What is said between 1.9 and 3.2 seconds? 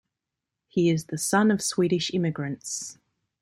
immigrants.